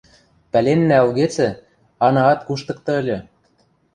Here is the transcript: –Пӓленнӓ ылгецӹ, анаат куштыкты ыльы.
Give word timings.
–Пӓленнӓ 0.51 0.97
ылгецӹ, 1.05 1.49
анаат 2.05 2.39
куштыкты 2.47 2.91
ыльы. 3.01 3.17